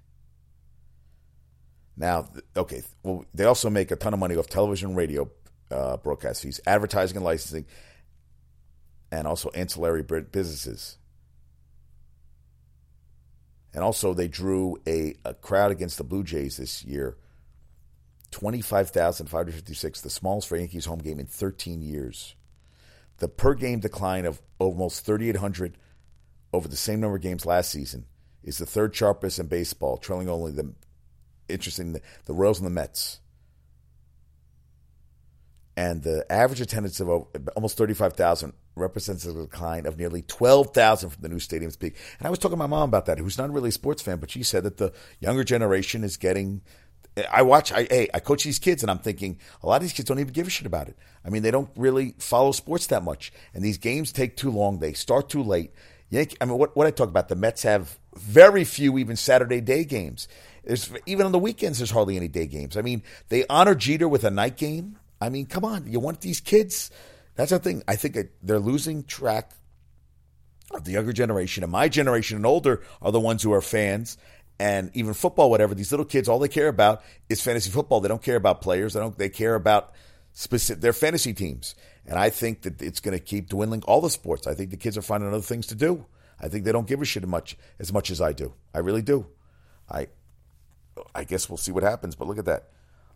[1.96, 5.30] Now, okay, well, they also make a ton of money off television and radio
[5.70, 7.64] uh, broadcast fees, advertising and licensing,
[9.10, 10.98] and also ancillary businesses.
[13.72, 17.16] And also, they drew a, a crowd against the Blue Jays this year
[18.30, 22.34] 25,556, the smallest for Yankees home game in 13 years.
[23.18, 25.78] The per game decline of almost 3,800
[26.52, 28.06] over the same number of games last season
[28.42, 30.72] is the third sharpest in baseball, trailing only the
[31.48, 33.20] interesting the, the Royals and the Mets.
[35.76, 37.08] And the average attendance of
[37.54, 41.96] almost 35,000 represents a decline of nearly 12,000 from the new stadium's peak.
[42.18, 44.18] And I was talking to my mom about that, who's not really a sports fan,
[44.18, 46.62] but she said that the younger generation is getting.
[47.30, 49.94] I watch, I, hey, I coach these kids, and I'm thinking a lot of these
[49.94, 50.98] kids don't even give a shit about it.
[51.24, 54.80] I mean, they don't really follow sports that much, and these games take too long.
[54.80, 55.72] They start too late.
[56.10, 59.60] Yankee, I mean, what, what I talk about, the Mets have very few even Saturday
[59.60, 60.28] day games.
[60.64, 61.78] There's even on the weekends.
[61.78, 62.76] There's hardly any day games.
[62.76, 64.98] I mean, they honor Jeter with a night game.
[65.20, 66.90] I mean, come on, you want these kids?
[67.36, 67.82] That's the thing.
[67.86, 69.52] I think they're losing track
[70.72, 74.18] of the younger generation, and my generation and older are the ones who are fans.
[74.58, 78.00] And even football, whatever these little kids, all they care about is fantasy football.
[78.00, 78.94] They don't care about players.
[78.94, 79.16] They don't.
[79.16, 79.92] They care about
[80.32, 81.74] specific their fantasy teams.
[82.06, 84.46] And I think that it's going to keep dwindling all the sports.
[84.46, 86.06] I think the kids are finding other things to do.
[86.40, 88.54] I think they don't give a shit much as much as I do.
[88.74, 89.26] I really do.
[89.90, 90.08] I
[91.14, 92.14] I guess we'll see what happens.
[92.14, 92.70] But look at that.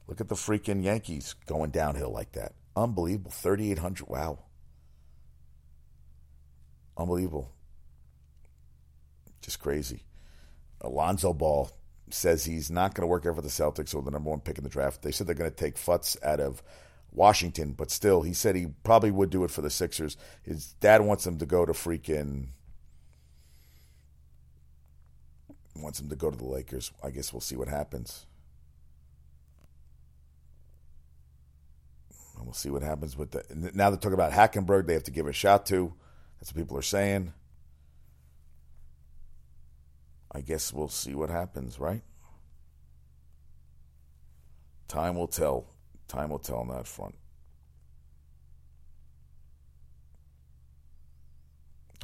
[0.06, 2.54] Look at the freaking Yankees going downhill like that.
[2.76, 3.30] Unbelievable.
[3.30, 4.08] 3,800.
[4.08, 4.40] Wow.
[6.96, 7.52] Unbelievable.
[9.40, 10.04] Just crazy.
[10.80, 11.70] Alonzo Ball
[12.10, 14.58] says he's not going to work out for the Celtics or the number one pick
[14.58, 15.02] in the draft.
[15.02, 16.62] They said they're going to take Fultz out of
[17.12, 20.16] Washington, but still, he said he probably would do it for the Sixers.
[20.42, 22.48] His dad wants him to go to freaking
[25.76, 26.92] wants him to go to the Lakers.
[27.02, 28.26] I guess we'll see what happens.
[32.36, 33.44] And we'll see what happens with the.
[33.74, 34.86] Now they're talking about Hackenberg.
[34.86, 35.92] They have to give a shot to.
[36.38, 37.32] That's what people are saying.
[40.32, 42.02] I guess we'll see what happens, right?
[44.88, 45.66] Time will tell.
[46.08, 47.14] Time will tell on that front.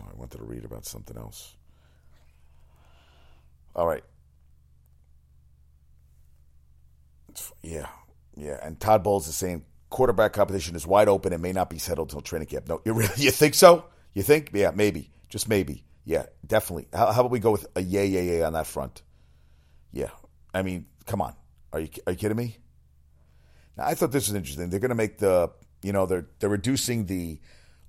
[0.01, 1.57] Oh, I wanted to read about something else.
[3.77, 4.03] All right.
[7.63, 7.89] Yeah,
[8.35, 8.59] yeah.
[8.63, 12.09] And Todd Bowles is saying quarterback competition is wide open and may not be settled
[12.09, 12.69] until training camp.
[12.69, 13.85] No, you really you think so?
[14.15, 14.51] You think?
[14.55, 15.11] Yeah, maybe.
[15.29, 15.85] Just maybe.
[16.07, 16.89] Yeah, definitely.
[16.93, 19.03] How, how about we go with a yay, yay, yay on that front?
[19.93, 20.11] Yeah.
[20.55, 21.35] I mean, come on.
[21.73, 22.57] Are you are you kidding me?
[23.77, 24.71] Now, I thought this was interesting.
[24.71, 25.51] They're going to make the
[25.83, 27.41] you know they're they're reducing the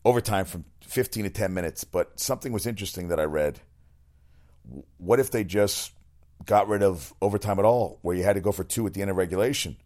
[0.04, 3.62] overtime from 15 to 10 minutes, but something was interesting that I read
[4.98, 5.92] what if they just
[6.46, 9.02] got rid of overtime at all, where you had to go for two at the
[9.02, 9.78] end of regulation?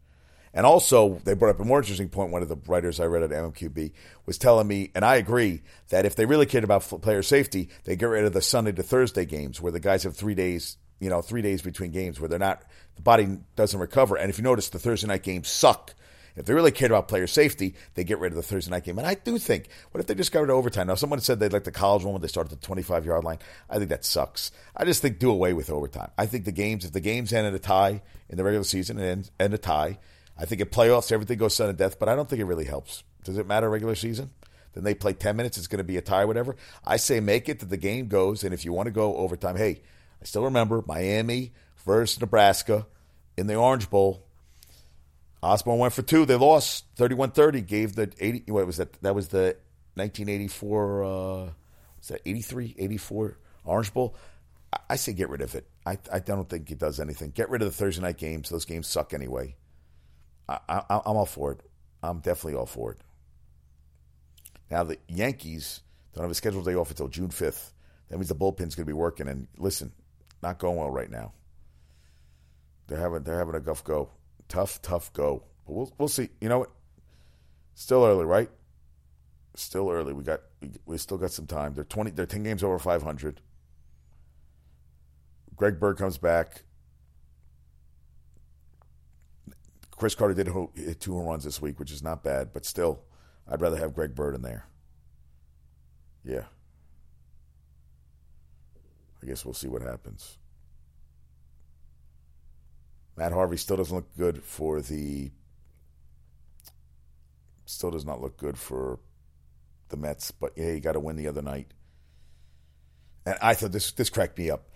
[0.54, 2.32] And also, they brought up a more interesting point.
[2.32, 3.94] One of the writers I read at MMQB
[4.26, 7.96] was telling me, and I agree, that if they really cared about player safety, they
[7.96, 11.10] get rid of the Sunday to Thursday games where the guys have three days, you
[11.10, 12.63] know, three days between games where they're not,
[12.96, 14.17] the body doesn't recover.
[14.17, 15.94] And if you notice, the Thursday night games suck
[16.36, 18.98] if they really cared about player safety, they get rid of the Thursday night game.
[18.98, 20.88] And I do think, what if they just overtime?
[20.88, 23.24] Now, someone said they'd like the college one when they start at the 25 yard
[23.24, 23.39] line.
[23.70, 24.52] I think that sucks.
[24.76, 26.12] I just think do away with overtime.
[26.17, 28.98] I think the games, if the games end in a tie in the regular season
[29.00, 30.00] and end a tie,
[30.38, 33.04] I think in playoffs everything goes sudden death, but I don't think it really helps.
[33.24, 34.32] Does it matter regular season?
[34.74, 36.56] Then they play 10 minutes, it's going to be a tie, whatever.
[36.86, 39.58] I say make it that the game goes, and if you want to go overtime,
[39.58, 39.82] hey,
[40.22, 41.52] I still remember Miami
[41.86, 42.88] versus Nebraska
[43.38, 44.26] in the Orange Bowl.
[45.43, 46.25] Osborne went for two.
[46.25, 47.65] They lost 31-30.
[47.65, 48.93] Gave the 80 what was that?
[49.01, 49.58] That was the
[49.95, 51.08] 1984 uh
[51.97, 54.15] was that 83, 84 Orange Bowl.
[54.71, 55.67] I, I say get rid of it.
[55.86, 57.32] I I don't think it does anything.
[57.32, 58.49] Get rid of the Thursday night games.
[58.49, 59.56] Those games suck anyway.
[60.47, 61.62] I, I I'm all for it.
[62.04, 62.99] I'm definitely all for it.
[64.69, 65.82] Now the Yankees
[66.13, 67.71] don't have a scheduled day off until June 5th.
[68.10, 69.27] That means the bullpen's going to be working.
[69.27, 69.93] And listen,
[70.43, 71.32] not going well right now.
[72.88, 74.10] They're having they're having a guff go
[74.51, 75.43] tough, tough go.
[75.65, 76.29] But we'll we'll see.
[76.41, 76.71] You know what?
[77.73, 78.49] Still early, right?
[79.55, 80.13] Still early.
[80.13, 81.73] We got we, we still got some time.
[81.73, 82.11] They're twenty.
[82.11, 83.41] They're ten games over five hundred.
[85.55, 86.63] Greg Bird comes back.
[89.91, 93.03] Chris Carter did hit two home runs this week, which is not bad, but still,
[93.47, 94.65] I'd rather have Greg Bird in there.
[96.25, 96.45] Yeah.
[99.21, 100.39] I guess we'll see what happens.
[103.17, 105.32] Matt Harvey still doesn't look good for the.
[107.65, 109.00] Still does not look good for
[109.89, 111.67] the Mets, but yeah, you got to win the other night.
[113.26, 114.67] And I thought this this cracked me up.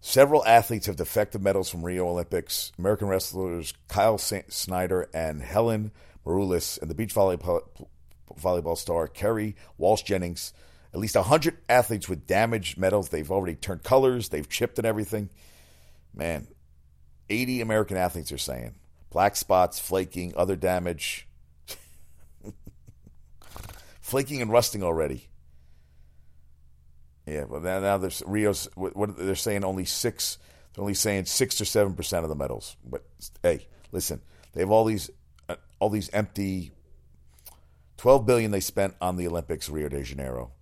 [0.00, 2.72] Several athletes have defective medals from Rio Olympics.
[2.78, 5.90] American wrestlers Kyle Snyder and Helen
[6.24, 7.62] Maroulis and the beach volleyball,
[8.40, 10.52] volleyball star Kerry Walsh Jennings.
[10.94, 13.08] At least 100 athletes with damaged medals.
[13.08, 15.30] They've already turned colors, they've chipped and everything.
[16.14, 16.46] Man,
[17.30, 18.74] 80 American athletes are saying
[19.10, 21.26] black spots, flaking, other damage.
[24.00, 25.28] flaking and rusting already.
[27.26, 28.68] Yeah, well now, now there's Rio's.
[28.74, 30.38] What they're saying only six.
[30.72, 32.76] They're only saying six or seven percent of the medals.
[32.84, 33.04] But
[33.42, 34.22] hey, listen,
[34.54, 35.10] they have all these,
[35.48, 36.72] uh, all these empty.
[37.98, 40.52] Twelve billion they spent on the Olympics, Rio de Janeiro.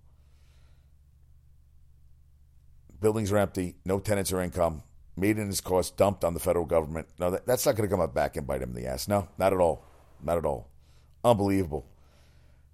[2.99, 4.81] Buildings are empty, no tenants or income.
[5.17, 7.07] Maintenance costs dumped on the federal government.
[7.19, 9.07] No, that, that's not going to come up back and bite him in the ass.
[9.07, 9.83] No, not at all.
[10.23, 10.69] Not at all.
[11.23, 11.87] Unbelievable.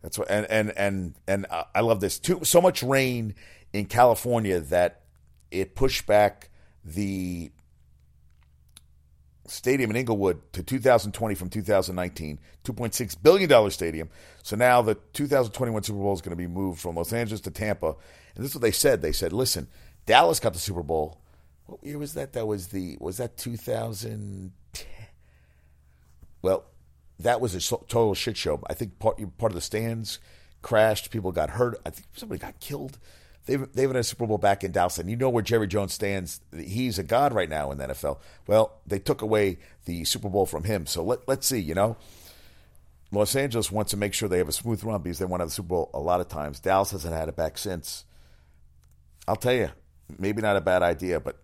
[0.01, 2.41] That's what, and and and and uh, I love this too.
[2.43, 3.35] So much rain
[3.71, 5.03] in California that
[5.49, 6.49] it pushed back
[6.83, 7.51] the
[9.47, 14.09] stadium in Inglewood to 2020 from 2019, 2.6 billion dollar stadium.
[14.43, 17.51] So now the 2021 Super Bowl is going to be moved from Los Angeles to
[17.51, 17.95] Tampa.
[18.35, 19.01] And this is what they said.
[19.01, 19.69] They said, "Listen,
[20.05, 21.22] Dallas got the Super Bowl.
[21.65, 22.33] What year was that?
[22.33, 24.85] That was the was that 2010?
[26.41, 26.65] Well,
[27.19, 28.61] that was a total shit show.
[28.67, 30.19] I think part part of the stands
[30.61, 31.11] crashed.
[31.11, 31.79] People got hurt.
[31.85, 32.99] I think somebody got killed.
[33.45, 35.93] They've, they've had a Super Bowl back in Dallas, and you know where Jerry Jones
[35.93, 36.39] stands.
[36.55, 38.19] He's a god right now in the NFL.
[38.47, 40.85] Well, they took away the Super Bowl from him.
[40.85, 41.97] So let, let's see, you know.
[43.11, 45.51] Los Angeles wants to make sure they have a smooth run because they to the
[45.51, 46.59] Super Bowl a lot of times.
[46.59, 48.05] Dallas hasn't had it back since.
[49.27, 49.69] I'll tell you,
[50.17, 51.37] maybe not a bad idea, but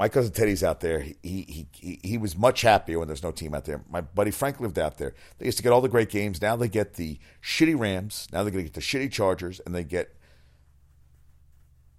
[0.00, 1.00] my cousin Teddy's out there.
[1.00, 3.84] He, he he he was much happier when there's no team out there.
[3.90, 5.14] My buddy Frank lived out there.
[5.36, 6.40] They used to get all the great games.
[6.40, 8.26] Now they get the shitty Rams.
[8.32, 10.16] Now they're going to get the shitty Chargers, and they get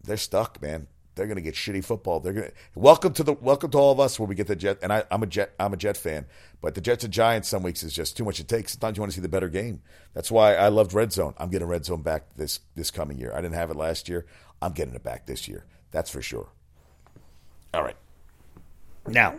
[0.04, 0.88] they're stuck, man.
[1.14, 2.20] They're going to get shitty football.
[2.20, 4.56] They're going to welcome to the welcome to all of us where we get the
[4.56, 4.80] Jet.
[4.82, 5.54] And I, am a Jet.
[5.60, 6.26] I'm a Jet fan,
[6.60, 8.68] but the Jets and Giants some weeks is just too much to take.
[8.68, 9.84] Sometimes you want to see the better game.
[10.16, 11.36] That's why I loved Red Zone.
[11.38, 13.32] I'm getting Red Zone back this this coming year.
[13.32, 14.26] I didn't have it last year.
[14.60, 15.68] I'm getting it back this year.
[15.92, 16.50] That's for sure.
[17.74, 17.96] All right.
[19.08, 19.36] Now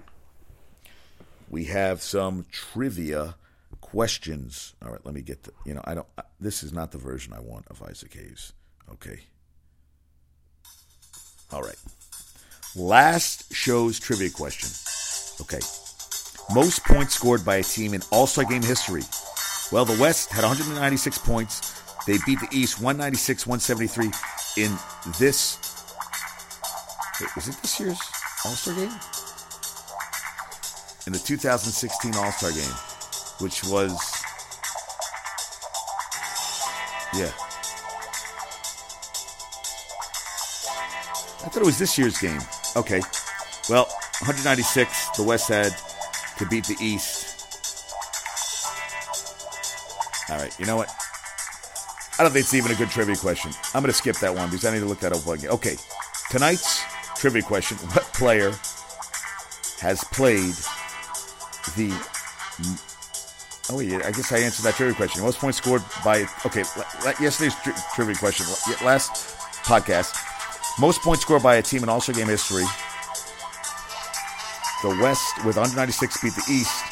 [1.52, 3.36] we have some trivia
[3.80, 4.74] questions.
[4.84, 5.52] All right, let me get the.
[5.64, 6.08] You know, I don't.
[6.40, 8.54] This is not the version I want of Isaac Hayes.
[8.90, 9.20] Okay.
[11.52, 11.76] All right.
[12.74, 14.70] Last show's trivia question.
[15.42, 15.60] Okay.
[16.54, 19.02] Most points scored by a team in All Star game history.
[19.70, 21.80] Well, the West had 196 points.
[22.06, 24.06] They beat the East 196 173
[24.64, 24.76] in
[25.18, 25.58] this.
[27.20, 28.00] Wait, was it this year's
[28.44, 28.90] All Star game?
[31.06, 32.76] In the 2016 All Star game,
[33.40, 33.92] which was.
[37.14, 37.30] Yeah,
[41.44, 42.40] I thought it was this year's game.
[42.76, 43.00] Okay.
[43.68, 43.84] Well,
[44.22, 45.72] 196, the West had
[46.38, 47.28] to beat the East.
[50.30, 50.88] All right, you know what?
[52.18, 53.50] I don't think it's even a good trivia question.
[53.74, 55.50] I'm going to skip that one because I need to look that up again.
[55.50, 55.76] Okay,
[56.30, 56.81] tonight's
[57.22, 58.50] trivia question: What player
[59.80, 60.54] has played
[61.76, 61.94] the?
[63.70, 65.22] Oh wait, I guess I answered that trivia question.
[65.22, 66.26] Most points scored by?
[66.44, 66.64] Okay,
[67.20, 68.44] yesterday's tri- trivia question,
[68.84, 69.12] last
[69.62, 70.16] podcast.
[70.80, 72.64] Most points scored by a team in All Star game history.
[74.82, 76.82] The West with 196 beat the East.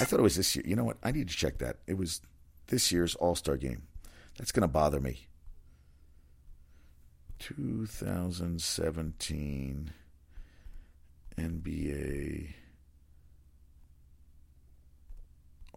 [0.00, 0.64] I thought it was this year.
[0.66, 0.96] You know what?
[1.04, 1.76] I need to check that.
[1.86, 2.20] It was
[2.66, 3.82] this year's All Star game.
[4.38, 5.28] That's going to bother me.
[7.38, 9.92] 2017
[11.38, 12.54] NBA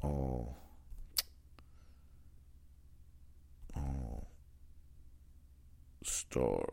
[0.02, 0.58] All
[3.76, 4.28] All
[6.04, 6.66] Star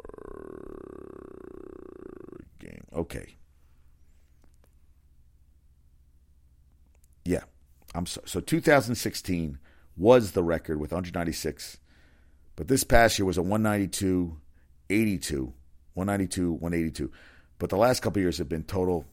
[2.59, 2.85] game.
[2.95, 3.37] Okay.
[7.25, 7.43] Yeah.
[7.95, 9.59] I'm so, so 2016
[9.97, 11.79] was the record with 196.
[12.57, 14.39] But this past year was a 192
[14.91, 15.53] 82,
[15.95, 17.11] 192, 182.
[17.59, 19.05] But the last couple years have been total.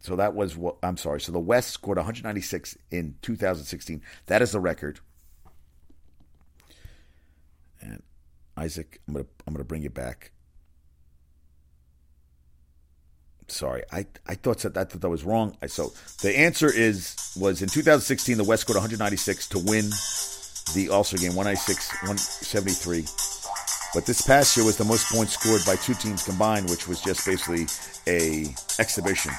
[0.00, 1.20] So that was what I'm sorry.
[1.20, 4.02] So the West scored 196 in 2016.
[4.26, 5.00] That is the record.
[7.82, 8.02] And
[8.56, 10.32] Isaac, I'm gonna I'm gonna bring you back.
[13.48, 15.56] Sorry, I, I thought that I thought that was wrong.
[15.60, 19.90] I So the answer is was in 2016 the West scored 196 to win
[20.74, 23.29] the All Star game 196 173.
[23.92, 27.00] But this past year was the most points scored by two teams combined, which was
[27.00, 27.66] just basically
[28.06, 29.32] a exhibition.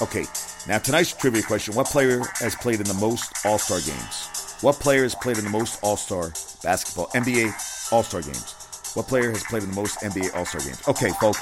[0.00, 0.24] Okay,
[0.68, 4.56] now tonight's trivia question: What player has played in the most All Star games?
[4.60, 6.32] What player has played in the most All Star
[6.62, 8.54] basketball NBA All Star games?
[8.94, 10.86] What player has played in the most NBA All Star games?
[10.86, 11.40] Okay, folks,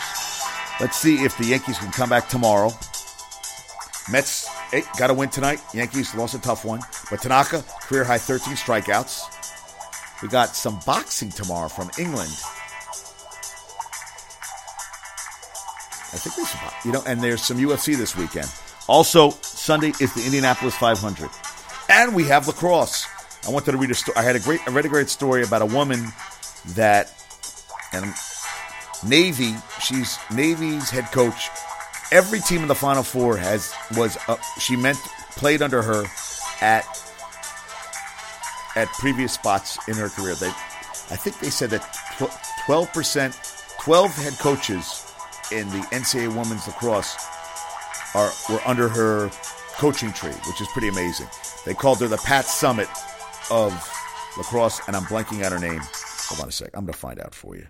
[0.80, 2.70] let's see if the Yankees can come back tomorrow.
[4.10, 5.60] Mets eh, hey, got to win tonight.
[5.74, 9.33] Yankees lost a tough one, but Tanaka career high 13 strikeouts.
[10.24, 12.30] We got some boxing tomorrow from England.
[16.12, 18.50] I think there's you know, and there's some UFC this weekend.
[18.88, 21.28] Also, Sunday is the Indianapolis 500,
[21.90, 23.06] and we have lacrosse.
[23.46, 24.16] I wanted to read a story.
[24.16, 26.06] I had a great, I read a great story about a woman
[26.68, 27.12] that,
[27.92, 28.14] and
[29.06, 29.54] Navy.
[29.82, 31.50] She's Navy's head coach.
[32.10, 34.96] Every team in the Final Four has was uh, she meant
[35.36, 36.06] played under her
[36.62, 37.03] at
[38.76, 40.34] at previous spots in her career.
[40.34, 41.82] They, I think they said that
[42.66, 43.38] twelve percent,
[43.80, 45.12] twelve head coaches
[45.52, 47.16] in the NCAA women's lacrosse
[48.14, 49.30] are were under her
[49.76, 51.28] coaching tree, which is pretty amazing.
[51.64, 52.88] They called her the Pat Summitt
[53.50, 53.72] of
[54.36, 55.80] lacrosse, and I'm blanking out her name.
[56.28, 56.70] Hold on a sec.
[56.74, 57.66] I'm going to find out for you.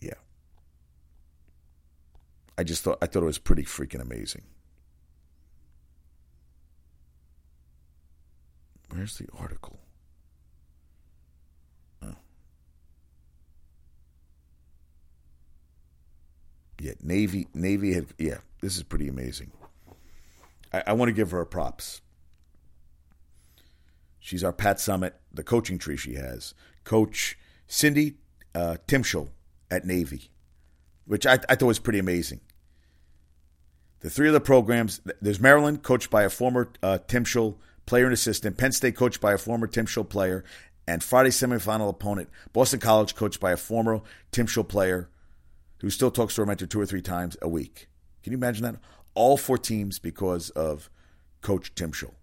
[0.00, 0.14] Yeah.
[2.58, 4.42] I just thought I thought it was pretty freaking amazing.
[8.94, 9.80] Where's the article?
[16.80, 17.48] Yeah, Navy.
[17.54, 18.06] Navy had.
[18.18, 19.52] Yeah, this is pretty amazing.
[20.70, 22.02] I, I want to give her props.
[24.20, 26.52] She's our Pat Summitt, the coaching tree she has.
[26.84, 28.16] Coach Cindy
[28.54, 28.76] uh,
[29.70, 30.30] at Navy,
[31.06, 32.40] which I, I thought was pretty amazing.
[34.00, 36.98] The three of the programs there's Maryland, coached by a former uh,
[37.86, 40.44] player and assistant, Penn State, coached by a former Timchal player,
[40.86, 44.00] and Friday semifinal opponent, Boston College, coached by a former
[44.32, 45.08] Timchal player
[45.80, 47.88] who still talks to her mentor two or three times a week.
[48.22, 48.76] Can you imagine that?
[49.14, 50.90] All four teams because of
[51.40, 52.14] Coach Timchal.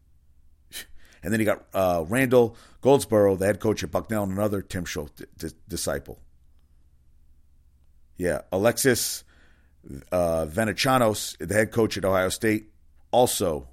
[1.24, 5.08] And then you got uh, Randall Goldsboro, the head coach at Bucknell, and another Timchal
[5.16, 6.20] d- d- disciple.
[8.18, 9.24] Yeah, Alexis
[10.12, 12.72] uh, the head coach at Ohio State,
[13.12, 13.68] also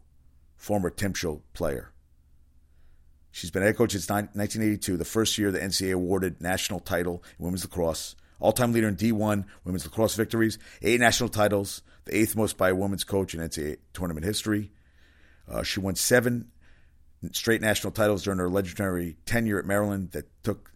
[0.58, 1.92] former Timchal player.
[3.30, 7.46] She's been head coach since 1982, the first year the NCAA awarded national title in
[7.46, 12.36] women's lacrosse all time leader in D1 women's lacrosse victories, eight national titles, the eighth
[12.36, 14.70] most by a women's coach in NCAA tournament history.
[15.48, 16.50] Uh, she won seven
[17.32, 20.72] straight national titles during her legendary tenure at Maryland that took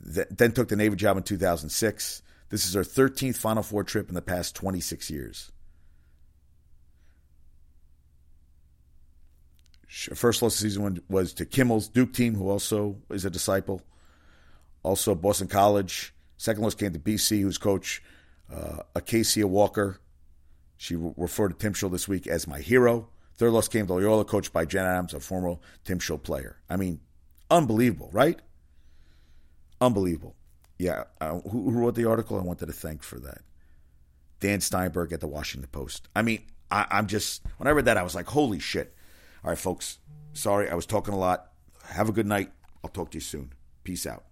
[0.00, 2.22] that then took the Navy job in 2006.
[2.48, 5.52] This is her 13th Final Four trip in the past 26 years.
[9.92, 13.82] First loss of season was to Kimel's Duke team, who also is a disciple.
[14.82, 18.02] Also, Boston College Second loss came to BC, whose coach,
[18.52, 20.00] uh, Acacia Walker.
[20.76, 23.10] She referred to Tim Timchal this week as my hero.
[23.36, 26.56] Third loss came to Loyola, coached by Jen Adams, a former Tim Timchal player.
[26.68, 26.98] I mean,
[27.48, 28.42] unbelievable, right?
[29.80, 30.34] Unbelievable.
[30.80, 32.36] Yeah, uh, who, who, wrote the article?
[32.40, 33.42] I wanted to thank for that.
[34.40, 36.08] Dan Steinberg at the Washington Post.
[36.16, 38.96] I mean, I, I'm just, when I read that, I was like, holy shit.
[39.44, 39.98] All right, folks.
[40.32, 41.50] Sorry, I was talking a lot.
[41.86, 42.52] Have a good night.
[42.84, 43.52] I'll talk to you soon.
[43.84, 44.24] Peace out.